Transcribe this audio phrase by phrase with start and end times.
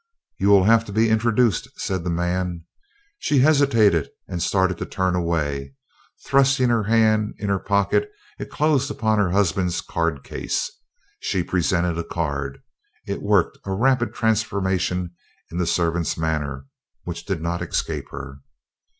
[0.39, 2.65] "You will have to be introduced," said the man.
[3.19, 5.75] She hesitated and started to turn away.
[6.25, 8.09] Thrusting her hand in her pocket
[8.39, 10.71] it closed upon her husband's card case.
[11.19, 12.63] She presented a card.
[13.05, 15.13] It worked a rapid transformation
[15.51, 16.65] in the servant's manner,
[17.03, 18.39] which did not escape her.